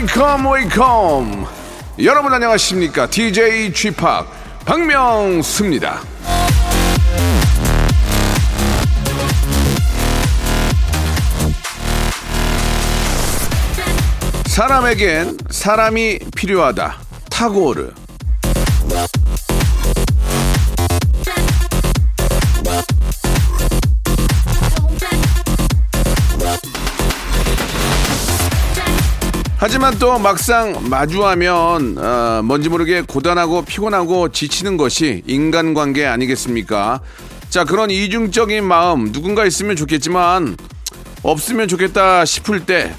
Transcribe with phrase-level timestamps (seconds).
[0.00, 1.46] 웨이컴 웨이컴.
[2.04, 3.10] 여러분 안녕하십니까?
[3.10, 3.96] DJ g p
[4.64, 6.00] 박명수입니다.
[14.46, 16.96] 사람에겐 사람이 필요하다.
[17.30, 17.90] 타고르
[29.72, 37.00] 하지만 또 막상 마주하면 어, 뭔지 모르게 고단하고 피곤하고 지치는 것이 인간관계 아니겠습니까?
[37.50, 40.56] 자 그런 이중적인 마음 누군가 있으면 좋겠지만
[41.22, 42.92] 없으면 좋겠다 싶을 때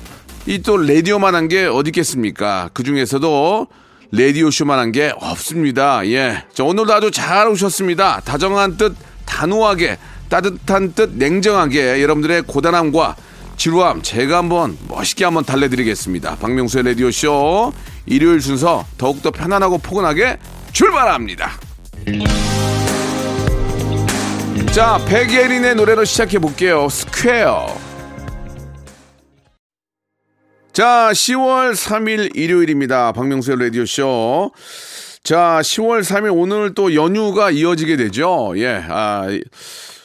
[0.48, 2.70] 이 또 라디오만 한 게 어디 있겠습니까?
[2.74, 3.68] 그 중에서도
[4.14, 6.08] 라디오 쇼만 한 게 없습니다.
[6.08, 8.22] 예, 자 오늘도 아주 잘 오셨습니다.
[8.24, 9.98] 다정한 뜻 단호하게
[10.30, 13.18] 따뜻한 뜻 냉정하게 여러분들의 고단함과
[13.62, 16.38] 지루함 제가 한번 멋있게 한번 달래드리겠습니다.
[16.38, 17.72] 박명수의 라디오 쇼
[18.08, 20.40] 일요일 순서 더욱더 편안하고 포근하게
[20.72, 21.52] 출발합니다.
[24.72, 26.90] 자, 백예린의 노래로 시작해 볼게요.
[26.90, 27.68] Square.
[30.74, 33.12] 자, 10월 3일 일요일입니다.
[33.12, 34.52] 박명수의 라디오 쇼.
[35.24, 38.54] 자, 10월 3일 오늘 또 연휴가 이어지게 되죠.
[38.56, 39.28] 예, 아,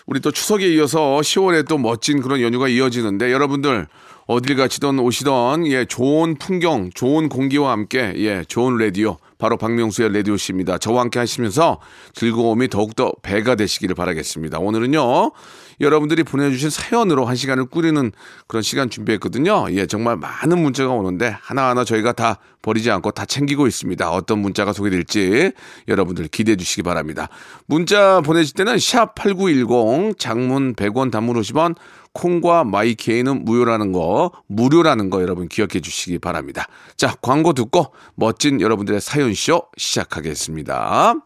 [0.06, 3.88] 우리 또 추석에 이어서 10월에 또 멋진 그런 연휴가 이어지는데 여러분들
[4.26, 10.36] 어딜 가시던 오시던 예, 좋은 풍경, 좋은 공기와 함께 예, 좋은 라디오 바로 박명수의 라디오
[10.36, 10.78] 씨입니다.
[10.78, 11.80] 저와 함께 하시면서
[12.14, 14.58] 즐거움이 더욱더 배가 되시기를 바라겠습니다.
[14.58, 15.32] 오늘은요.
[15.80, 18.12] 여러분들이 보내주신 사연으로 한 시간을 꾸리는
[18.46, 19.66] 그런 시간 준비했거든요.
[19.70, 24.10] 예, 정말 많은 문자가 오는데 하나하나 저희가 다 버리지 않고 다 챙기고 있습니다.
[24.10, 25.52] 어떤 문자가 소개될지
[25.88, 27.28] 여러분들 기대해 주시기 바랍니다.
[27.66, 31.76] 문자 보내실 때는 샵 8910 장문 100원 단문 50원
[32.12, 36.66] 콩과 마이케이는 무료라는 거, 무료라는 거 여러분 기억해 주시기 바랍니다.
[36.96, 41.25] 자, 광고 듣고 멋진 여러분들의 사연쇼 시작하겠습니다.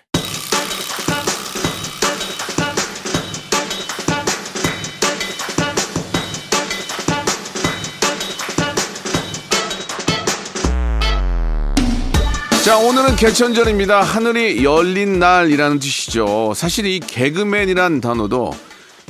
[12.63, 14.03] 자, 오늘은 개천절입니다.
[14.03, 16.53] 하늘이 열린 날이라는 뜻이죠.
[16.55, 18.55] 사실 이 개그맨이란 단어도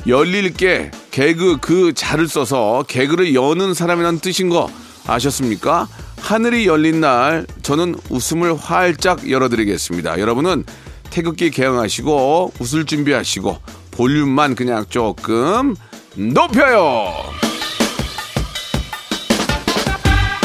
[0.06, 4.70] 열릴 게 개그 그 자를 써서 개그를 여는 사람이라는 뜻인 거
[5.06, 5.86] 아셨습니까?
[6.18, 10.18] 하늘이 열린 날 저는 웃음을 활짝 열어드리겠습니다.
[10.18, 10.64] 여러분은
[11.10, 13.58] 태극기 개항하시고 웃을 준비하시고
[13.90, 15.76] 볼륨만 그냥 조금
[16.14, 17.31] 높여요.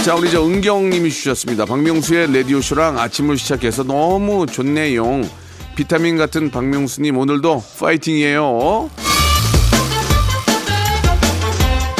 [0.07, 1.65] 자, 우리 저 은경님이 주셨습니다.
[1.65, 5.03] 박명수의 라디오쇼랑 아침을 시작해서 너무 좋네요.
[5.75, 8.89] 비타민 같은 박명수님 오늘도 파이팅이에요.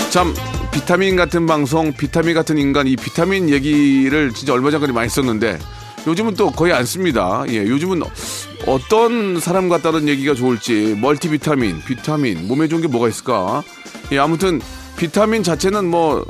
[0.10, 0.34] 참
[0.72, 5.60] 비타민 같은 방송, 비타민 같은 인간, 이 비타민 얘기를 진짜 얼마 전까지 많이 썼는데
[6.08, 7.44] 요즘은 또 거의 안 씁니다.
[7.50, 8.04] 예, 요즘은
[8.68, 13.64] 어떤 사람 같다는 얘기가 좋을지 멀티비타민, 비타민, 몸에 좋은 게 뭐가 있을까?
[14.14, 14.62] 예, 아무튼
[14.96, 16.26] 비타민 자체는 뭐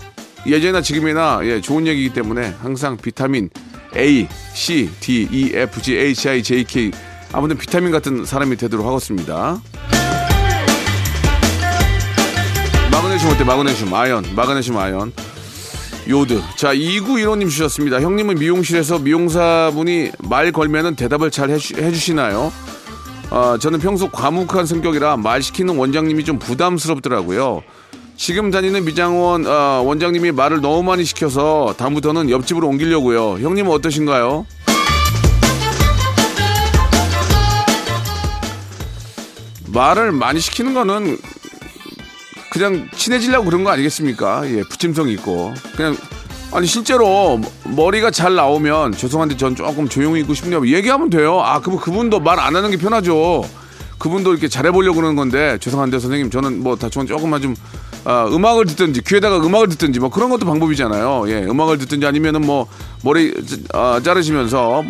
[0.45, 3.49] 예전이나 지금이나 예, 좋은 얘기이기 때문에 항상 비타민
[3.95, 6.91] A, C, D, E, F, G, H, I, J, K
[7.33, 9.59] 아무튼 비타민 같은 사람이 되도록 하겠습니다.
[12.91, 13.43] 마그네슘 어때?
[13.43, 15.13] 마그네슘, 아연, 마그네슘, 아연.
[16.09, 16.41] 요드.
[16.55, 17.99] 자, 2915님 주셨습니다.
[17.99, 22.51] 형님은 미용실에서 미용사분이 말 걸면은 대답을 잘 해주, 해주시나요?
[23.29, 27.61] 아, 저는 평소 과묵한 성격이라 말 시키는 원장님이 좀 부담스럽더라고요.
[28.17, 33.33] 지금 다니는 미장원 아, 원장님이 말을 너무 많이 시켜서 다음부터는 옆집으로 옮기려고요.
[33.39, 34.45] 형님은 어떠신가요?
[39.67, 41.17] 말을 많이 시키는 거는
[42.51, 44.49] 그냥 친해지려고 그런 거 아니겠습니까?
[44.49, 45.53] 예, 부침성이 있고.
[45.75, 45.95] 그냥,
[46.51, 50.65] 아니, 실제로 머리가 잘 나오면 죄송한데 전 조금 조용히 있고 싶네요.
[50.67, 51.39] 얘기하면 돼요.
[51.41, 53.43] 아, 그분, 그분도 말 안 하는 게 편하죠.
[53.99, 57.55] 그분도 이렇게 잘해보려고 그러는 건데 죄송한데 선생님 저는 뭐다 조금만 좀
[58.09, 61.25] 아, 음악을 듣든지 귀에다가 음악을 듣든지 뭐 그런 것도 방법이잖아요.
[61.27, 62.65] 예, 음악을 듣든지 아니면은 뭐
[63.03, 63.33] 머리
[63.73, 64.85] 아, 자르시면서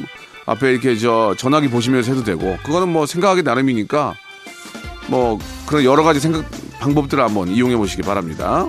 [0.45, 4.13] 앞에 이렇게 저 전화기 보시면서 해도 되고 그거는 뭐 생각하기 나름이니까
[5.07, 6.45] 뭐 그런 여러 가지 생각
[6.79, 8.67] 방법들을 한번 이용해 보시기 바랍니다.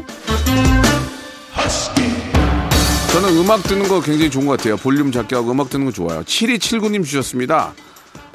[3.12, 4.78] 저는 음악 듣는 거 굉장히 좋은 것 같아요.
[4.78, 6.22] 볼륨 작게 하고 음악 듣는 거 좋아요.
[6.22, 7.74] 7279님 주셨습니다.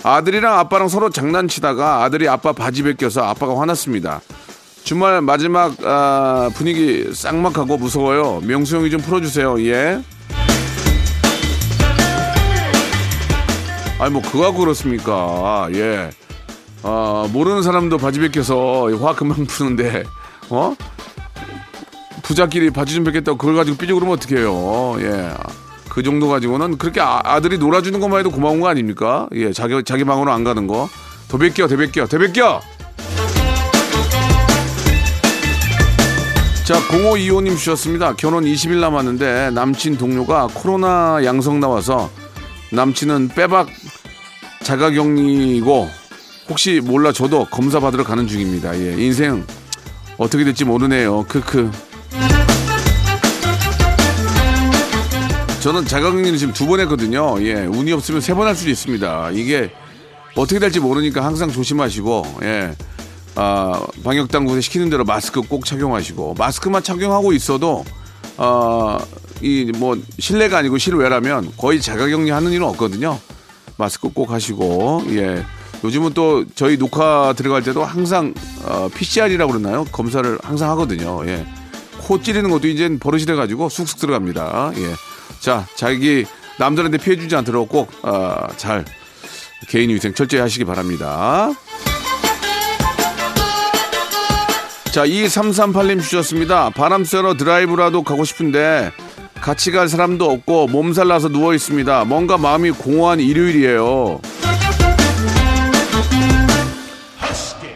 [0.04, 4.21] 아들이랑 아빠랑 서로 장난치다가 아들이 아빠 바지 벗겨서 아빠가 화났습니다.
[4.83, 8.41] 주말 마지막 아, 분위기 쌍막하고 무서워요.
[8.44, 9.62] 명수 형이 좀 풀어주세요.
[9.65, 10.01] 예.
[14.00, 15.69] 아니 뭐 그거 그렇습니까?
[15.74, 16.09] 예.
[16.83, 20.03] 아, 모르는 사람도 바지 벗겨서 화 금방 푸는데
[20.50, 20.75] 어?
[22.24, 24.97] 부자끼리 바지 좀 벗겠다고 그걸 가지고 삐져 그러면 어떡해요.
[25.00, 25.33] 예.
[25.89, 29.30] 그 정도 가지고는 그렇게 아, 들이 놀아주는 것만 해도 고마운 거 아닙니까?
[29.33, 30.89] 예, 자기, 자기 방으로 안 가는 거.
[31.30, 32.62] 더 벗겨, 더 벗겨, 더 벗겨!
[36.65, 38.15] 자, 0525님 주셨습니다.
[38.15, 42.10] 결혼 20일 남았는데 남친 동료가 코로나 양성 나와서
[42.71, 43.68] 남친은 빼박
[44.63, 45.89] 자가격리고
[46.50, 48.77] 혹시 몰라 저도 검사 받으러 가는 중입니다.
[48.80, 49.45] 예, 인생
[50.18, 51.25] 어떻게 될지 모르네요.
[51.27, 51.69] 크크.
[55.59, 57.36] 저는 자가격리를 지금 두 번 했거든요.
[57.45, 59.31] 예, 운이 없으면 세 번 할 수도 있습니다.
[59.33, 59.69] 이게
[60.36, 62.71] 어떻게 될지 모르니까 항상 조심하시고, 예,
[63.35, 67.83] 아, 방역 당국에 시키는 대로 마스크 꼭 착용하시고, 마스크만 착용하고 있어도,
[68.38, 69.00] 아,
[69.41, 73.19] 이 뭐 실내가 아니고 실외라면 거의 자가격리 하는 일은 없거든요.
[73.77, 75.44] 마스크 꼭 하시고, 예.
[75.83, 78.33] 요즘은 또 저희 녹화 들어갈 때도 항상
[78.63, 79.83] 어, PCR이라고 그러나요?
[79.91, 81.25] 검사를 항상 하거든요.
[81.27, 81.45] 예.
[82.00, 84.71] 코 찌르는 것도 이제 버릇이 돼가지고 쑥쑥 들어갑니다.
[84.77, 84.94] 예.
[85.41, 86.25] 자, 자기
[86.59, 88.85] 남들한테 피해 주지 않도록 꼭, 어, 잘
[89.68, 91.50] 개인 위생 철저히 하시기 바랍니다.
[94.94, 96.69] 자, 2338님 주셨습니다.
[96.69, 98.92] 바람 쐬러 드라이브라도 가고 싶은데
[99.42, 102.06] 같이 갈 사람도 없고 몸살 나서 누워 있습니다.
[102.06, 104.22] 뭔가 마음이 공허한 일요일이에요.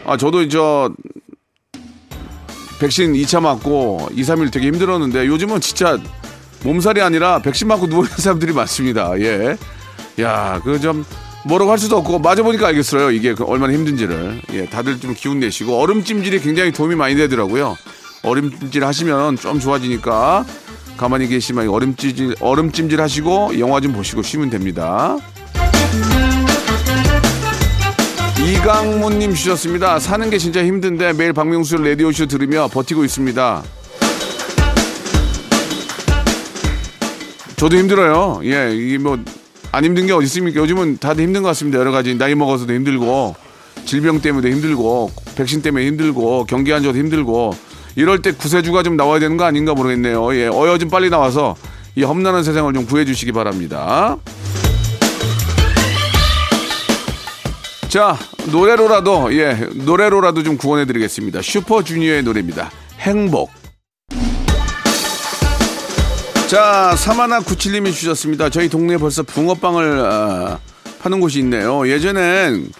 [0.04, 0.92] 아, 저도 저
[2.78, 5.98] 백신 2차 맞고 2, 3일 되게 힘들었는데 요즘은 진짜
[6.62, 9.18] 몸살이 아니라 백신 맞고 누워 있는 사람들이 많습니다.
[9.18, 9.56] 예.
[10.20, 11.04] 야, 그 좀
[11.44, 13.10] 뭐라고 할 수도 없고 맞아보니까 알겠어요.
[13.10, 14.42] 이게 그 얼마나 힘든지를.
[14.52, 17.76] 예, 다들 좀 기운 내시고 얼음찜질이 굉장히 도움이 많이 되더라고요.
[18.22, 20.44] 얼음찜질 하시면 좀 좋아지니까
[20.96, 25.16] 가만히 계시면 얼음찜질, 얼음찜질 하시고 영화 좀 보시고 쉬면 됩니다.
[28.44, 29.98] 이강문님 주셨습니다.
[29.98, 33.62] 사는 게 진짜 힘든데 매일 박명수 라디오쇼 들으며 버티고 있습니다.
[37.56, 38.40] 저도 힘들어요.
[38.44, 39.18] 예, 이게 뭐,
[39.72, 40.60] 안 힘든 게 어디 있습니까?
[40.60, 41.78] 요즘은 다들 힘든 것 같습니다.
[41.78, 42.14] 여러 가지.
[42.14, 43.36] 나이 먹어서도 힘들고,
[43.84, 47.54] 질병 때문에 힘들고, 백신 때문에 힘들고, 경기 안 좋아도 힘들고,
[47.96, 50.34] 이럴 때 구세주가 좀 나와야 되는 거 아닌가 모르겠네요.
[50.36, 51.56] 예, 어여 좀 빨리 나와서
[51.96, 54.16] 이 험난한 세상을 좀 구해주시기 바랍니다.
[57.88, 58.16] 자,
[58.52, 61.42] 노래로라도, 예, 노래로라도 좀 구원해드리겠습니다.
[61.42, 62.70] 슈퍼주니어의 노래입니다.
[63.00, 63.57] 행복.
[66.48, 68.48] 자, 사마나 구칠님이 주셨습니다.
[68.48, 70.58] 저희 동네에 벌써 붕어빵을 아,
[71.00, 71.86] 파는 곳이 있네요.
[71.86, 72.70] 예전엔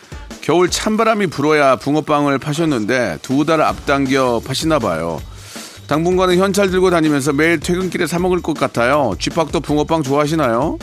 [0.40, 5.20] 겨울 찬바람이 불어야 붕어빵을 파셨는데 두 달 앞당겨 파시나 봐요.
[5.86, 9.14] 당분간은 현찰 들고 다니면서 매일 퇴근길에 사 먹을 것 같아요.
[9.18, 10.78] 쥐팍도 붕어빵 좋아하시나요?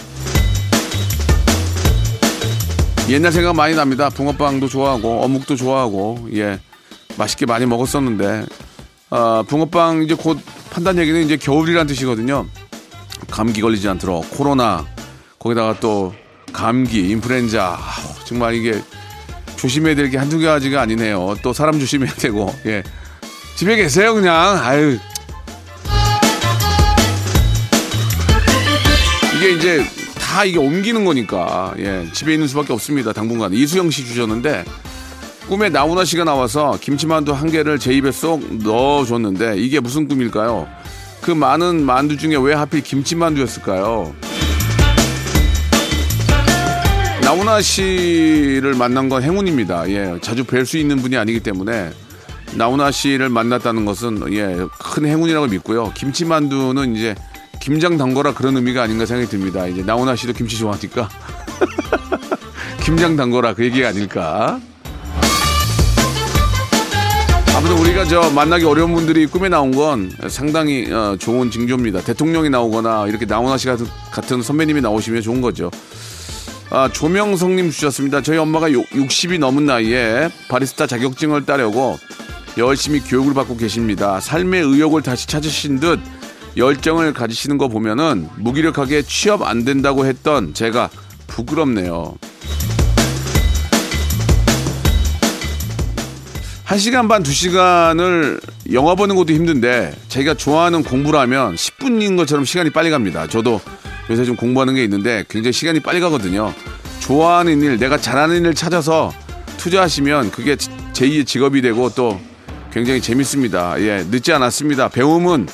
[3.10, 4.10] 옛날 생각 많이 납니다.
[4.10, 6.60] 붕어빵도 좋아하고 어묵도 좋아하고 예
[7.18, 8.46] 맛있게 많이 먹었었는데
[9.10, 10.40] 아, 붕어빵 이제 곧
[10.72, 12.46] 판단 얘기는 이제 겨울이란 뜻이거든요.
[13.36, 14.86] 감기 걸리지 않도록 코로나
[15.40, 16.16] 거기다가 또
[16.54, 17.78] 감기 인플루엔자.
[18.24, 18.82] 정말 이게
[19.58, 21.36] 조심해야 될 게 한두 가지가 아니네요.
[21.44, 22.56] 또 사람 조심해야 되고.
[22.66, 22.82] 예.
[23.58, 24.34] 집에 계세요 그냥?
[24.64, 24.98] 아유.
[29.36, 29.86] 이게 이제
[30.18, 31.74] 다 이게 옮기는 거니까.
[31.80, 32.08] 예.
[32.14, 33.52] 집에 있는 수밖에 없습니다 당분간.
[33.54, 34.64] 이수영 씨 주셨는데
[35.50, 40.70] 꿈에 나훈아 씨가 나와서 김치만두 한 개를 제 입에 쏙 넣어줬는데 이게 무슨 꿈일까요?
[41.26, 44.14] 그 많은 만두 중에 왜 하필 김치만두였을까요?
[47.24, 49.90] 나훈아 씨를 만난 건 행운입니다.
[49.90, 51.90] 예, 자주 뵐 수 있는 분이 아니기 때문에
[52.54, 55.94] 나훈아 씨를 만났다는 것은 예, 큰 행운이라고 믿고요.
[55.96, 57.16] 김치만두는 이제
[57.60, 59.66] 김장 담거라 그런 의미가 아닌가 생각이 듭니다.
[59.66, 61.10] 이제 나훈아 씨도 김치 좋아하니까
[62.86, 64.60] 김장 담거라 그 얘기가 아닐까.
[67.66, 72.02] 아무튼 우리가 저 만나기 어려운 분들이 꿈에 나온 건 상당히 어, 좋은 징조입니다.
[72.02, 75.72] 대통령이 나오거나 이렇게 나훈아 씨 같은, 같은 선배님이 나오시면 좋은 거죠.
[76.70, 78.22] 아, 조명성님 주셨습니다.
[78.22, 81.98] 저희 엄마가 60이 넘은 나이에 바리스타 자격증을 따려고
[82.60, 84.20] 열심히 교육을 받고 계십니다.
[84.20, 86.00] 삶의 의욕을 다시 찾으신 듯
[86.58, 90.92] 열정을 가지시는 거 보면은 무기력하게 취업 안 된다고 했던 제가
[91.26, 92.16] 부끄럽네요.
[96.66, 98.42] 한 시간 반, 두 시간을
[98.74, 103.28] 영화 보는 것도 힘든데 자기가 좋아하는 공부를 하면 10분인 것처럼 시간이 빨리 갑니다.
[103.28, 103.62] 저도
[104.10, 106.54] 요새 좀 공부하는 게 있는데 굉장히 시간이 빨리 가거든요.
[107.02, 109.14] 좋아하는 일, 내가 잘하는 일을 찾아서
[109.58, 112.20] 투자하시면 그게 제2의 직업이 되고 또
[112.74, 113.80] 굉장히 재밌습니다.
[113.82, 114.90] 예, 늦지 않았습니다.
[114.90, 115.48] 배움은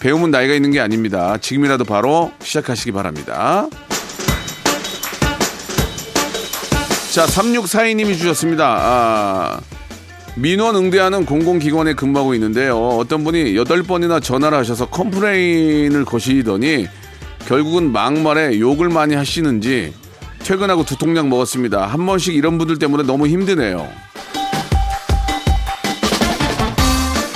[0.00, 1.38] 배움은 나이가 있는 게 아닙니다.
[1.38, 3.68] 지금이라도 바로 시작하시기 바랍니다.
[7.12, 8.76] 자, 3642님이 주셨습니다.
[8.80, 9.60] 아,
[10.40, 12.78] 민원 응대하는 공공기관에 근무하고 있는데요.
[12.78, 16.86] 어떤 분이 8번이나 전화를 하셔서 컴플레인을 거시더니
[17.46, 19.92] 결국은 막말에 욕을 많이 하시는지
[20.44, 21.86] 퇴근하고 두 통장 먹었습니다.
[21.86, 23.88] 한 번씩 이런 분들 때문에 너무 힘드네요.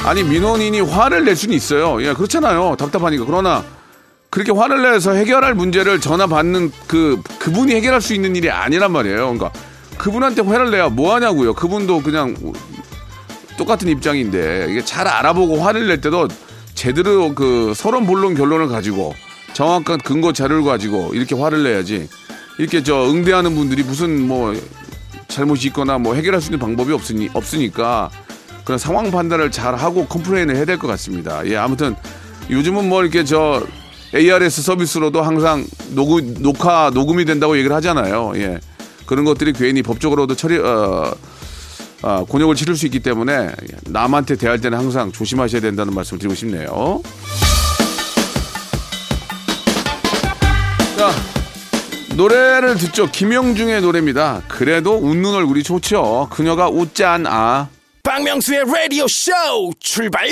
[0.04, 2.00] 아니 민원인이 화를 낼 수는 있어요.
[2.04, 2.76] 예, 그렇잖아요.
[2.78, 3.25] 답답하니까.
[3.25, 3.64] 그러나
[4.30, 9.16] 그렇게 화를 내서 해결할 문제를 전화 받는 그 그분이 해결할 수 있는 일이 아니란 말이에요.
[9.16, 9.50] 그러니까
[9.99, 11.54] 그분한테 화를 내야 뭐 하냐고요.
[11.54, 12.37] 그분도 그냥
[13.56, 16.28] 똑같은 입장인데 이게 잘 알아보고 화를 낼 때도
[16.75, 19.14] 제대로 그 서론 본론 결론을 가지고
[19.52, 22.09] 정확한 근거 자료를 가지고 이렇게 화를 내야지.
[22.59, 24.54] 이렇게 저 응대하는 분들이 무슨 뭐
[25.28, 28.11] 잘못이 있거나 뭐 해결할 수 있는 방법이 없으니 없으니까
[28.64, 31.44] 그런 상황 판단을 잘 하고 complain을 해야 될 것 같습니다.
[31.47, 31.94] 예, 아무튼
[32.50, 33.62] 요즘은 뭐 이렇게 저
[34.14, 38.32] ARS 서비스로도 항상 녹음, 녹화 녹음이 된다고 얘기를 하잖아요.
[38.37, 38.59] 예,
[39.06, 41.14] 그런 것들이 괜히 법적으로도 처리 어,
[42.02, 43.52] 어, 곤욕을 치를 수 있기 때문에
[43.87, 47.02] 남한테 대할 때는 항상 조심하셔야 된다는 말씀을 드리고 싶네요.
[50.97, 51.11] 자,
[52.16, 53.11] 노래를 듣죠.
[53.11, 54.42] 김영중의 노래입니다.
[54.49, 56.28] 그래도 웃는 얼굴이 좋죠.
[56.30, 57.68] 그녀가 웃지 않아.
[58.02, 59.30] 박명수의 라디오 쇼
[59.78, 60.26] 출발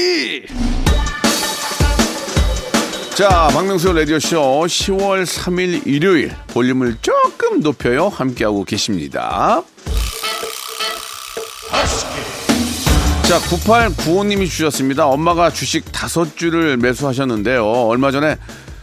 [3.15, 8.09] 자, 박명수 라디오 쇼 10월 3일 일요일 볼륨을 조금 높여요.
[8.09, 9.63] 함께하고 계십니다.
[13.23, 15.07] 자, 9895님이 주셨습니다.
[15.07, 17.65] 엄마가 주식 다섯 주를 매수하셨는데요.
[17.65, 18.37] 얼마 전에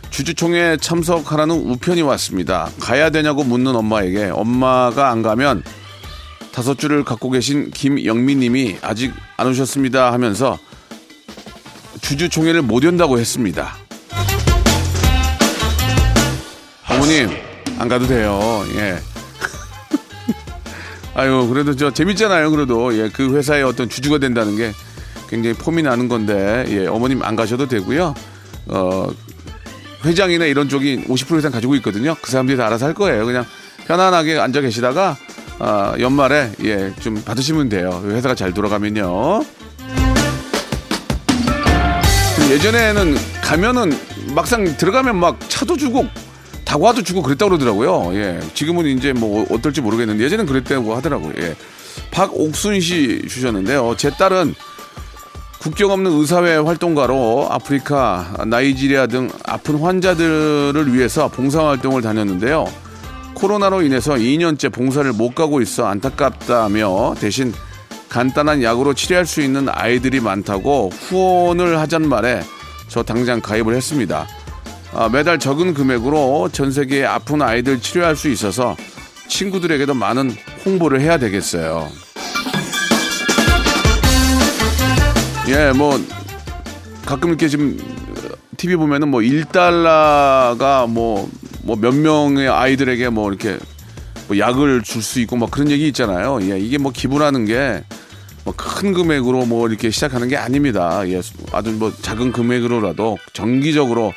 [0.10, 2.70] 주주총회 참석하라는 우편이 왔습니다.
[2.79, 5.63] 가야 되냐고 묻는 엄마에게 엄마가 안 가면
[6.53, 10.58] 다섯 주를 갖고 계신 김영민 님이 아직 안 오셨습니다 하면서
[12.01, 13.75] 주주총회를 못 연다고 했습니다.
[16.89, 17.29] 어머님,
[17.77, 18.65] 안 가도 돼요.
[18.75, 18.98] 예.
[21.17, 22.51] 아유, 그래도 저 재밌잖아요.
[22.51, 24.71] 그래도 예, 그 회사의 어떤 주주가 된다는 게
[25.27, 28.13] 굉장히 폼이 나는 건데 예, 어머님 안 가셔도 되고요.
[28.67, 29.07] 어,
[30.05, 32.15] 회장이나 이런 쪽이 50% 이상 가지고 있거든요.
[32.21, 33.25] 그 사람들이 다 알아서 할 거예요.
[33.25, 33.45] 그냥
[33.88, 35.17] 편안하게 앉아 계시다가
[35.57, 38.00] 아, 연말에 예, 좀 받으시면 돼요.
[38.05, 39.43] 회사가 잘 돌아가면요.
[42.51, 44.00] 예전에는 가면은
[44.36, 46.05] 막상 들어가면 막 차도 주고
[46.77, 48.15] 다과도 주고 그랬다고 그러더라고요.
[48.19, 48.39] 예.
[48.53, 51.34] 지금은 이제 뭐 어떨지 모르겠는데 예전엔 그랬다고 하더라고요.
[51.39, 51.55] 예.
[52.12, 53.96] 박옥순 씨 주셨는데요.
[53.98, 54.53] 제 딸은
[55.60, 62.65] 국경 없는 의사회 활동가로 아프리카, 나이지리아 등 아픈 환자들을 위해서 봉사활동을 다녔는데요.
[63.34, 67.53] 코로나로 인해서 2년째 봉사를 못 가고 있어 안타깝다며 대신
[68.10, 72.43] 간단한 약으로 치료할 수 있는 아이들이 많다고 후원을 하잔 말에
[72.88, 74.27] 저 당장 가입을 했습니다.
[74.94, 78.75] 아, 매달 적은 금액으로 전 세계의 아픈 아이들 치료할 수 있어서
[79.27, 80.32] 친구들에게도 많은
[80.65, 81.89] 홍보를 해야 되겠어요.
[85.50, 86.00] 예, 뭐
[87.06, 87.77] 가끔 이렇게 지금
[88.58, 91.29] TV 보면은 뭐 1달러가 뭐
[91.63, 93.58] 뭐 몇 명의 아이들에게 뭐 이렇게
[94.29, 96.39] 뭐 약을 줄 수 있고 뭐 그런 얘기 있잖아요.
[96.44, 97.84] 예, 이게 뭐 기부라는 게
[98.46, 101.01] 뭐 큰 금액으로 뭐 이렇게 시작하는 게 아닙니다.
[101.10, 104.13] 예, 아주 뭐 작은 금액으로라도 정기적으로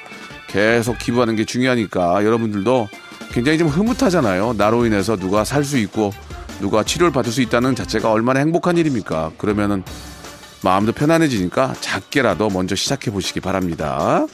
[0.50, 2.88] 계속 기부하는 게 중요하니까 여러분들도
[3.32, 4.54] 굉장히 좀 흐뭇하잖아요.
[4.56, 6.12] 나로 인해서 누가 살 수 있고
[6.60, 9.32] 누가 치료를 받을 수 있다는 자체가 얼마나 행복한 일입니까?
[9.38, 9.82] 그러면은
[10.62, 14.26] 마음도 편안해지니까 작게라도 먼저 시작해 보시기 바랍니다.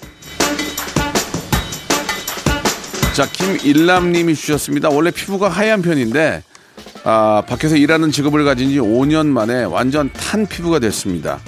[3.14, 4.88] 자, 김일남님이 주셨습니다.
[4.90, 6.42] 원래 피부가 하얀 편인데,
[7.04, 11.38] 아, 밖에서 일하는 직업을 가진 지 5년 만에 완전 탄 피부가 됐습니다.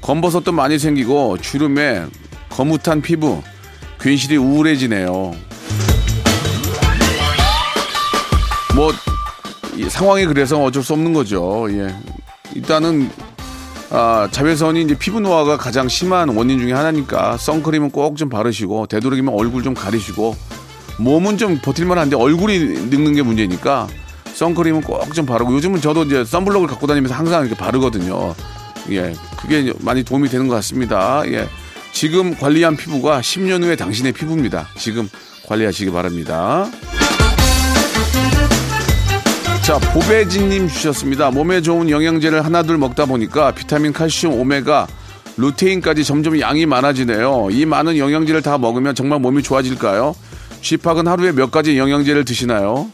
[0.00, 2.04] 검버섯도 많이 생기고, 주름에
[2.50, 3.42] 거뭇한 피부,
[4.02, 5.34] 괜시리 우울해지네요.
[8.74, 8.92] 뭐,
[9.76, 11.66] 이 상황이 그래서 어쩔 수 없는 거죠.
[11.70, 11.94] 예.
[12.54, 13.10] 일단은
[13.90, 19.34] 아, 자외선이 이제 피부 노화가 가장 심한 원인 중에 하나니까 선크림은 꼭 좀 바르시고 되도록이면
[19.34, 20.34] 얼굴 좀 가리시고
[20.98, 23.88] 몸은 좀 버틸만 한데 얼굴이 늙는 게 문제니까
[24.34, 28.34] 선크림은 꼭 좀 바르고 요즘은 저도 이제 선블록을 갖고 다니면서 항상 이렇게 바르거든요.
[28.90, 31.22] 예, 그게 많이 도움이 되는 것 같습니다.
[31.26, 31.46] 예,
[31.92, 34.68] 지금 관리한 피부가 10년 후에 당신의 피부입니다.
[34.76, 35.08] 지금
[35.46, 36.66] 관리하시기 바랍니다.
[39.62, 41.30] 자, 보배진님 주셨습니다.
[41.30, 44.88] 몸에 좋은 영양제를 하나둘 먹다 보니까 비타민, 칼슘, 오메가,
[45.36, 47.48] 루테인까지 점점 양이 많아지네요.
[47.52, 50.14] 이 많은 영양제를 다 먹으면 정말 몸이 좋아질까요?
[50.62, 52.90] 쥐팍은 하루에 몇 가지 영양제를 드시나요?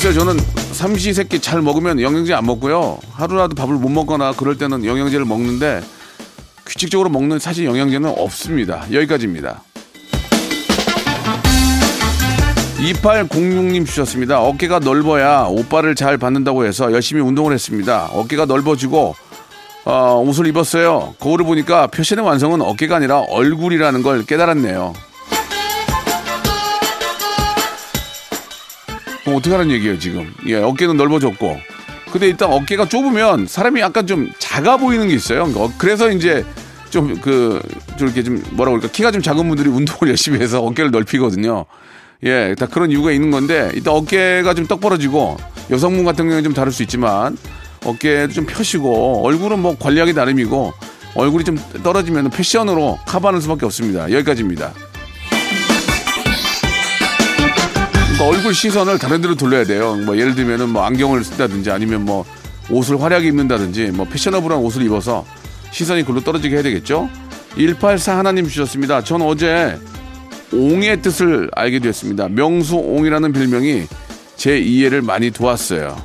[0.00, 0.38] 글쎄요, 저는
[0.74, 3.00] 삼시세끼 잘 먹으면 영양제 안 먹고요.
[3.14, 5.82] 하루라도 밥을 못 먹거나 그럴 때는 영양제를 먹는데
[6.64, 8.86] 규칙적으로 먹는 사실 영양제는 없습니다.
[8.92, 9.60] 여기까지입니다.
[12.78, 14.40] 2806님 주셨습니다.
[14.40, 18.08] 어깨가 넓어야 오빠를 잘 받는다고 해서 열심히 운동을 했습니다.
[18.12, 19.16] 어깨가 넓어지고
[19.84, 21.16] 어, 옷을 입었어요.
[21.18, 25.07] 거울을 보니까 표신의 완성은 어깨가 아니라 얼굴이라는 걸 깨달았네요.
[29.28, 30.32] 그럼 어떻게 하는 얘기예요 지금?
[30.46, 31.58] 예, 어깨는 넓어졌고
[32.12, 35.42] 근데 일단 어깨가 좁으면 사람이 약간 좀 작아 보이는 게 있어요.
[35.54, 36.44] 어, 그래서 이제
[36.88, 37.60] 좀그
[37.98, 41.66] 저렇게 좀 뭐라 그럴까 키가 좀 작은 분들이 운동을 열심히 해서 어깨를 넓히거든요.
[42.24, 45.36] 예, 다 그런 이유가 있는 건데 일단 어깨가 좀 떡 벌어지고
[45.70, 47.36] 여성분 같은 경우는 좀 다를 수 있지만
[47.84, 50.72] 어깨도 좀 펴시고 얼굴은 뭐 관리하기 나름이고
[51.14, 54.10] 얼굴이 좀 떨어지면 패션으로 커버하는 수밖에 없습니다.
[54.10, 54.72] 여기까지입니다.
[58.18, 59.94] 그러니까 얼굴 시선을 다른 데로 돌려야 돼요.
[59.94, 62.24] 뭐 예를 들면은 뭐 안경을 쓴다든지 아니면 뭐
[62.68, 65.24] 옷을 화려하게 입는다든지 뭐 패셔너블한 옷을 입어서
[65.70, 67.08] 시선이 글로 떨어지게 해야 되겠죠.
[67.56, 69.04] 184 하나님 주셨습니다.
[69.04, 69.78] 전 어제
[70.52, 72.28] 옹의 뜻을 알게 되었습니다.
[72.30, 73.86] 명수옹이라는 별명이
[74.36, 75.96] 제 이해를 많이 도왔어요.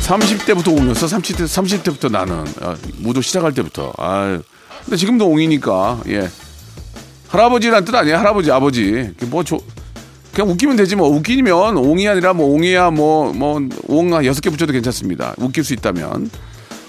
[0.00, 1.06] 30대부터 옹이었어?
[1.06, 2.44] 30대, 30대부터 나는.
[2.62, 3.92] 아, 무도 시작할 때부터.
[3.98, 4.40] 아
[4.84, 6.30] 근데 지금도 옹이니까, 예.
[7.34, 8.16] 할아버지란 뜻 아니에요?
[8.16, 9.10] 할아버지, 아버지.
[9.26, 9.58] 뭐, 조,
[10.32, 11.08] 그냥 웃기면 되지 뭐.
[11.08, 15.34] 웃기면 옹이 아니라 뭐, 옹이야 뭐, 뭐, 옹 여섯 개 붙여도 괜찮습니다.
[15.38, 16.30] 웃길 수 있다면.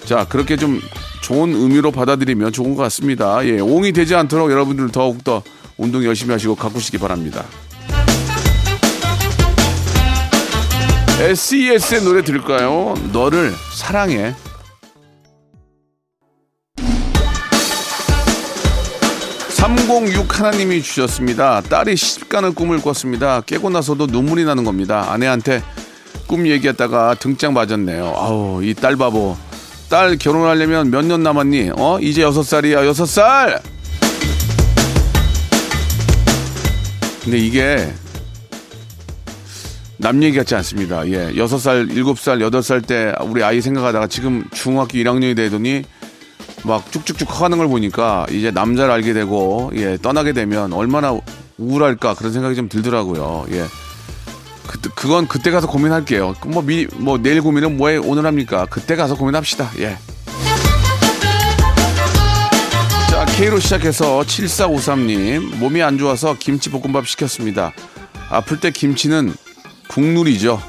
[0.04, 0.80] 자, 그렇게 좀
[1.22, 3.44] 좋은 의미로 받아들이면 좋은 것 같습니다.
[3.44, 5.42] 예, 옹이 되지 않도록 여러분들 더욱더
[5.76, 7.44] 운동 열심히 하시고 가꾸시기 바랍니다.
[11.18, 12.94] SES의 노래 들을까요?
[13.12, 14.32] 너를 사랑해.
[19.76, 25.62] (306) 하나님이 주셨습니다 딸이 시집가는 꿈을 꿨습니다 깨고 나서도 눈물이 나는 겁니다 아내한테
[26.26, 29.36] 꿈 얘기했다가 등짝 맞았네요 아우 이 딸 바보
[29.88, 31.70] 딸 결혼하려면 몇 년 남았니?
[31.76, 31.98] 어?
[32.00, 33.60] 이제 여섯 살이야, 여섯 살!
[37.22, 37.92] 근데 이게
[39.98, 41.06] 남 얘기 같지 않습니다.
[41.08, 41.36] 예.
[41.36, 45.84] 여섯 살, 일곱 살, 여덟 살 때 우리 아이 생각하다가 지금 중학교 1학년이 되더니
[46.64, 51.18] 막 쭉쭉쭉 커가는 걸 보니까 이제 남자를 알게 되고 예, 떠나게 되면 얼마나
[51.58, 53.46] 우울할까 그런 생각이 좀 들더라고요.
[53.52, 53.64] 예.
[54.66, 56.34] 그, 그건 그때 가서 고민할게요.
[56.46, 58.66] 뭐, 미, 뭐, 내일 고민은 뭐에 오늘 합니까?
[58.68, 59.70] 그때 가서 고민합시다.
[59.78, 59.96] 예.
[63.10, 67.72] 자, K로 시작해서 7453님, 몸이 안 좋아서 김치볶음밥 시켰습니다.
[68.28, 69.34] 아플 때 김치는
[69.88, 70.60] 국룰이죠.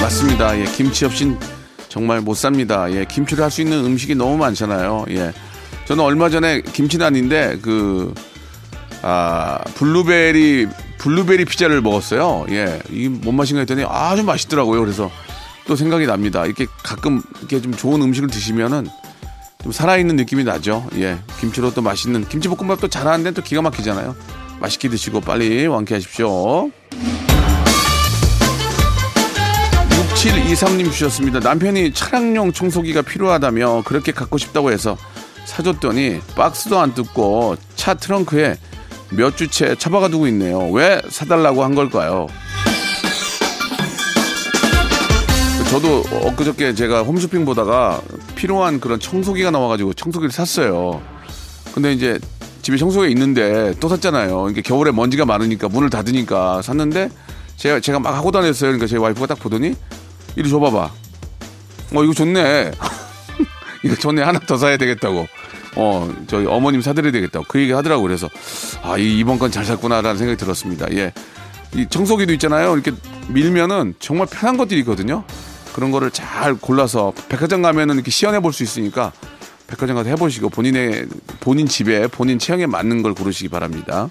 [0.00, 0.58] 맞습니다.
[0.58, 1.38] 예, 김치 없인
[1.90, 2.90] 정말 못 삽니다.
[2.92, 5.04] 예, 김치를 할 수 있는 음식이 너무 많잖아요.
[5.10, 5.32] 예.
[5.86, 8.14] 저는 얼마 전에 김치는 아닌데, 그,
[9.02, 12.46] 아, 블루베리, 블루베리 피자를 먹었어요.
[12.50, 12.80] 예.
[12.90, 14.80] 이게 뭔 맛인가 했더니 아주 맛있더라고요.
[14.80, 15.10] 그래서
[15.66, 16.46] 또 생각이 납니다.
[16.46, 18.86] 이렇게 가끔 이렇게 좀 좋은 음식을 드시면은
[19.62, 20.86] 좀 살아있는 느낌이 나죠.
[20.96, 21.18] 예.
[21.40, 24.14] 김치로 또 맛있는, 김치볶음밥도 잘하는데 또 기가 막히잖아요.
[24.60, 26.70] 맛있게 드시고 빨리 완쾌하십시오.
[30.20, 31.40] 6723님 주셨습니다.
[31.40, 34.98] 남편이 차량용 청소기가 필요하다며 그렇게 갖고 싶다고 해서
[35.46, 38.58] 사줬더니 박스도 안 뜯고 차 트렁크에
[39.12, 40.68] 몇 주째 처박아 두고 있네요.
[40.72, 42.26] 왜 사달라고 한 걸까요?
[45.70, 48.02] 저도 엊그저께 제가 홈쇼핑 보다가
[48.34, 51.00] 필요한 그런 청소기가 나와가지고 청소기를 샀어요.
[51.72, 52.18] 근데 이제
[52.60, 54.48] 집에 청소기가 있는데 또 샀잖아요.
[54.50, 57.08] 이게 겨울에 먼지가 많으니까 문을 닫으니까 샀는데
[57.56, 58.70] 제가 제가 막 하고 다녔어요.
[58.70, 59.74] 그러니까 제 와이프가 딱 보더니
[60.36, 60.90] 이리 줘봐봐.
[61.94, 62.72] 어 이거 좋네.
[63.84, 65.26] 이거 좋네 하나 더 사야 되겠다고.
[65.76, 68.28] 어 저희 어머님 사드려야 되겠다고 그 얘기 하더라고 그래서
[68.82, 70.86] 아 이, 이번 건 잘 샀구나라는 생각이 들었습니다.
[70.92, 71.12] 예.
[71.76, 72.74] 이 청소기도 있잖아요.
[72.74, 72.92] 이렇게
[73.28, 75.24] 밀면은 정말 편한 것들이 있거든요.
[75.72, 79.12] 그런 거를 잘 골라서 백화점 가면은 이렇게 시연해 볼 수 있으니까
[79.68, 81.06] 백화점 가서 해보시고 본인의
[81.38, 84.08] 본인 집에 본인 체형에 맞는 걸 고르시기 바랍니다.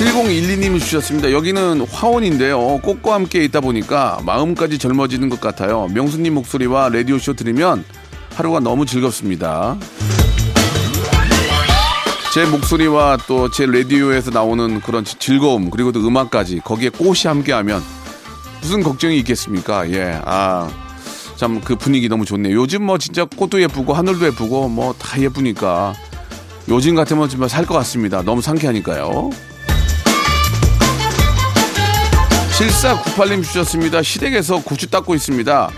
[0.00, 1.30] 7012님이 주셨습니다.
[1.30, 2.78] 여기는 화원인데요.
[2.82, 5.88] 꽃과 함께 있다 보니까 마음까지 젊어지는 것 같아요.
[5.92, 7.84] 명수님 목소리와 라디오쇼 들으면
[8.34, 9.76] 하루가 너무 즐겁습니다.
[12.32, 17.82] 제 목소리와 또 제 라디오에서 나오는 그런 즐거움 그리고 또 음악까지 거기에 꽃이 함께하면
[18.62, 19.90] 무슨 걱정이 있겠습니까?
[19.90, 20.70] 예, 아,
[21.36, 22.54] 참 그 분위기 너무 좋네요.
[22.56, 25.92] 요즘 뭐 진짜 꽃도 예쁘고 하늘도 예쁘고 뭐 다 예쁘니까
[26.68, 28.22] 요즘 같으면 좀살것 같습니다.
[28.22, 29.30] 너무 상쾌하니까요.
[32.60, 34.02] 7498님 주셨습니다.
[34.02, 35.70] 시댁에서 고추 닦고 있습니다.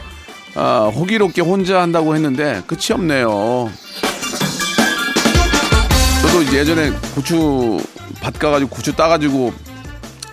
[0.57, 3.71] 아, 호기롭게 혼자 한다고 했는데 끝이 없네요.
[6.23, 7.81] 저도 예전에 고추
[8.21, 9.53] 밭 가가지고 고추 따가지고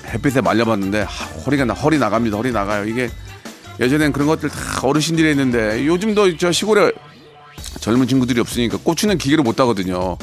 [0.07, 2.37] 햇빛에 말려봤는데 하, 허리가 나, 허리 나갑니다.
[2.37, 2.85] 허리 나가요.
[2.85, 3.11] 이게
[3.79, 6.91] 예전엔 그런 것들 다 어르신들이 했는데 요즘도 저 시골에
[7.79, 10.17] 젊은 친구들이 없으니까 고추는 기계로 못 따거든요.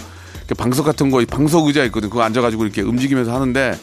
[0.59, 2.11] 방석 같은 거, 방석 의자 있거든.
[2.11, 3.79] 그거 앉아가지고 이렇게 움직이면서 하는데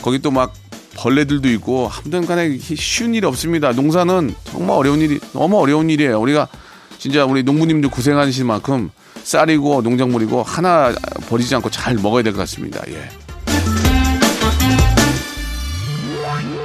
[0.00, 0.54] 거기 또 막
[0.96, 3.72] 벌레들도 있고 아무튼 간에 쉬운 일이 없습니다.
[3.72, 6.20] 농사는 정말 어려운 일이 너무 어려운 일이에요.
[6.20, 6.48] 우리가
[6.98, 8.90] 진짜 우리 농부님들 고생하신 만큼
[9.22, 10.94] 쌀이고 농작물이고 하나
[11.28, 12.82] 버리지 않고 잘 먹어야 될 것 같습니다.
[12.88, 13.08] 예.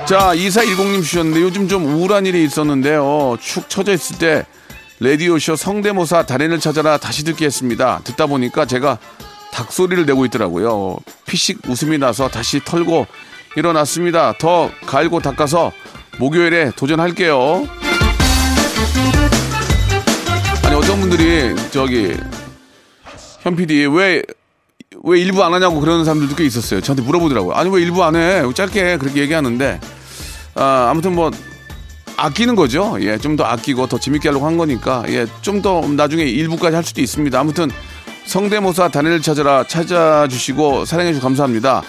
[0.05, 3.37] 자, 2410님 주셨는데 요즘 좀 우울한 일이 있었는데요.
[3.39, 4.45] 축 처져 있을 때
[4.99, 8.01] 레디오쇼 성대모사 달인을 찾아라 다시 듣게 했습니다.
[8.03, 8.97] 듣다 보니까 제가
[9.51, 10.97] 닭소리를 내고 있더라고요.
[11.25, 13.07] 피식 웃음이 나서 다시 털고
[13.55, 14.33] 일어났습니다.
[14.37, 15.71] 더 갈고 닦아서
[16.17, 17.67] 목요일에 도전할게요.
[20.63, 22.15] 아니 어떤 분들이 저기
[23.41, 24.21] 현 PD 왜,
[25.03, 26.81] 왜 일부 안 하냐고 그러는 사람들도 꽤 있었어요.
[26.81, 27.53] 저한테 물어보더라고요.
[27.55, 28.43] 아니 왜 일부 안 해?
[28.53, 29.79] 짧게 그렇게 얘기하는데
[30.55, 31.31] 아, 아무튼 뭐
[32.17, 32.97] 아끼는 거죠.
[33.01, 36.83] 예, 좀 더 아끼고 더 재밌게 하려고 한 거니까 예, 좀 더 나중에 일부까지 할
[36.83, 37.39] 수도 있습니다.
[37.39, 37.71] 아무튼
[38.25, 41.81] 성대모사 단일을 찾아라 찾아주시고 사랑해주셔서 감사합니다.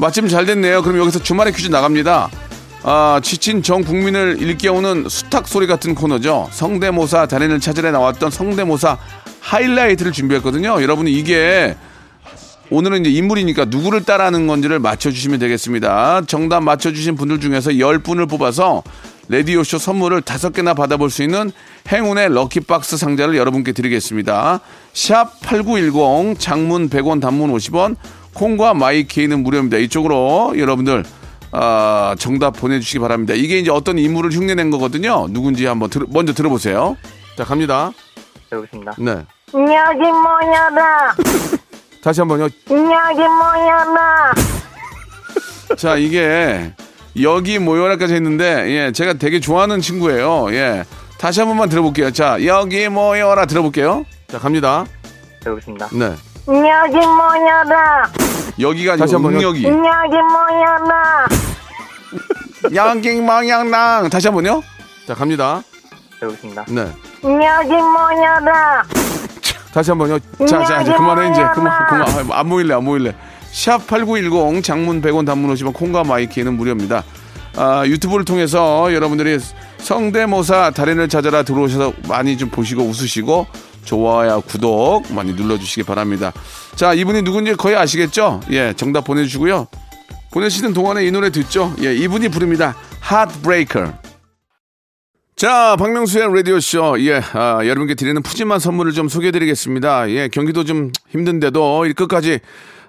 [0.00, 0.82] 마침 잘 됐네요.
[0.82, 2.30] 그럼 여기서 주말에 퀴즈 나갑니다.
[2.84, 6.48] 아, 지친 전 국민을 일깨우는 수탉 소리 같은 코너죠.
[6.52, 8.96] 성대모사 단인을 찾으러 나왔던 성대모사
[9.40, 10.82] 하이라이트를 준비했거든요.
[10.82, 11.76] 여러분이 이게
[12.70, 16.22] 오늘은 이제 인물이니까 누구를 따라하는 건지를 맞춰주시면 되겠습니다.
[16.26, 18.82] 정답 맞춰주신 분들 중에서 10분을 뽑아서
[19.28, 21.52] 레디오쇼 선물을 다섯 개나 받아볼 수 있는
[21.88, 24.60] 행운의 럭키박스 상자를 여러분께 드리겠습니다.
[24.94, 27.96] 샵 8910 장문 100원 단문 50원
[28.34, 29.76] 콩과 마이케이는 무료입니다.
[29.78, 31.04] 이쪽으로 여러분들
[31.52, 33.34] 아, 정답 보내주시기 바랍니다.
[33.34, 35.26] 이게 이제 어떤 인물을 흉내낸 거거든요.
[35.30, 36.96] 누군지 한번 들, 먼저 들어보세요.
[37.36, 37.90] 자 갑니다.
[38.52, 38.92] 해보겠습니다.
[38.98, 39.24] 네.
[39.52, 41.14] 여기 모여라
[42.02, 42.44] 다시 한번요.
[42.44, 44.32] 여기 모여라
[45.76, 46.72] 자 이게
[47.20, 50.52] 여기 모여라까지 했는데 예 제가 되게 좋아하는 친구예요.
[50.54, 50.84] 예
[51.18, 52.12] 다시 한 번만 들어볼게요.
[52.12, 54.04] 자 여기 모여라 들어볼게요.
[54.28, 54.84] 자 갑니다.
[55.44, 55.88] 해보겠습니다.
[55.92, 56.14] 네
[56.50, 58.10] 여기 모여라
[58.58, 59.40] 여기가 다시 다시 한 번요.
[59.42, 61.26] 여기 여기 모여라
[62.74, 64.62] 양갱 망양랑 다시 한 번요.
[65.06, 65.62] 자 갑니다.
[66.68, 66.82] 네
[67.24, 68.82] 여기 모여라
[69.72, 70.18] 다시 한 번요.
[70.48, 73.14] 자 자 이제 그만해 이제 그만 그만 안 모일래 안 모일래.
[73.52, 77.02] 샵 8910 장문 100원 단문 오시면 콩과 마이케이는 무료입니다.
[77.56, 79.38] 아, 유튜브를 통해서 여러분들이
[79.78, 83.46] 성대모사 달인을 찾아라 들어오셔서 많이 좀 보시고 웃으시고
[83.84, 86.32] 좋아요, 구독 많이 눌러주시기 바랍니다.
[86.74, 88.40] 자, 이분이 누군지 거의 아시겠죠?
[88.50, 89.66] 예, 정답 보내주시고요.
[90.32, 91.74] 보내시는 동안에 이 노래 듣죠?
[91.82, 92.76] 예, 이분이 부릅니다.
[93.10, 93.92] Heartbreaker.
[95.36, 97.00] 자, 박명수의 라디오쇼.
[97.00, 100.10] 예, 아, 여러분께 드리는 푸짐한 선물을 좀 소개해드리겠습니다.
[100.10, 102.40] 예, 경기도 좀 힘든데도 이 끝까지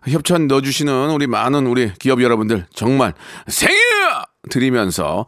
[0.07, 3.13] 협찬 넣어주시는 우리 많은 우리 기업 여러분들 정말
[3.47, 3.77] 생일
[4.49, 5.27] 드리면서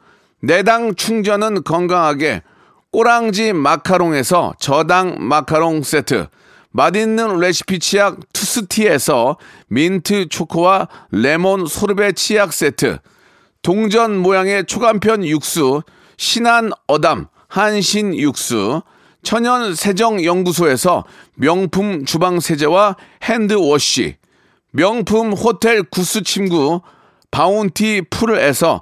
[0.41, 2.41] 내당 충전은 건강하게.
[2.91, 6.27] 꼬랑지 마카롱에서 저당 마카롱 세트,
[6.71, 12.97] 맛있는 레시피 치약 투스티에서 민트 초코와 레몬 소르베 치약 세트,
[13.61, 15.83] 동전 모양의 초간편 육수
[16.17, 18.81] 신한 어담 한신 육수.
[19.23, 21.03] 천연 세정 연구소에서
[21.35, 24.17] 명품 주방 세제와 핸드워시.
[24.71, 26.81] 명품 호텔 구스 침구
[27.29, 28.81] 바운티 풀에서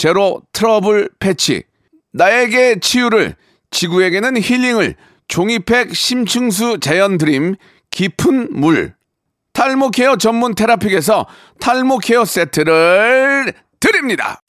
[0.00, 1.62] 제로 트러블 패치,
[2.14, 3.36] 나에게 치유를,
[3.70, 4.94] 지구에게는 힐링을,
[5.28, 7.56] 종이팩 심층수 자연 드림,
[7.90, 8.94] 깊은 물,
[9.52, 11.26] 탈모 케어 전문 테라픽에서
[11.60, 14.40] 탈모 케어 세트를 드립니다.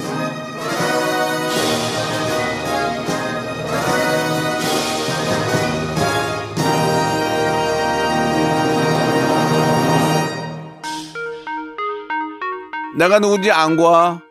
[12.95, 14.21] 내가 누군지 안 과.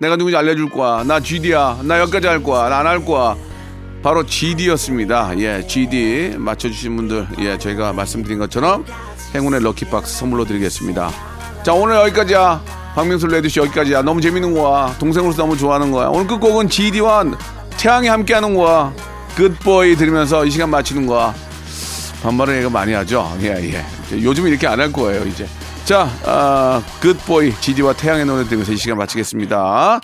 [0.00, 1.04] 내가 누군지 알려줄 거야.
[1.04, 1.80] 나 GD야.
[1.82, 2.70] 나 여기까지 할 거야.
[2.70, 3.36] 나 안 할 거야.
[4.02, 5.38] 바로 GD였습니다.
[5.40, 8.86] 예, GD 맞춰주신 분들, 예, 저희가 말씀드린 것처럼
[9.34, 11.10] 행운의 lucky box 선물로 드리겠습니다.
[11.62, 12.62] 자, 오늘 여기까지야.
[12.94, 14.00] 박명수 레디씨 여기까지야.
[14.00, 14.96] 너무 재밌는 거야.
[14.98, 16.08] 동생으로서 너무 좋아하는 거야.
[16.08, 17.24] 오늘 끝곡은 GD와
[17.76, 18.94] 태양이 함께하는 거야.
[19.36, 21.34] Good Boy 들으면서 이 시간 마치는 거야.
[22.22, 23.30] 반말은 얘가 많이 하죠.
[23.42, 23.84] 예, 예.
[24.22, 25.46] 요즘 이렇게 안 할 거예요, 이제.
[25.90, 30.00] 자, 아, 굿보이, 지디와 태양의 노래 들으면서 이 시간 마치겠습니다.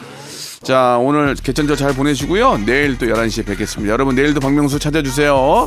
[0.64, 2.59] 자, 오늘 개천절 잘 보내시고요.
[2.66, 3.92] 내일 또 11시에 뵙겠습니다.
[3.92, 5.66] 여러분, 내일도 박명수 찾아주세요.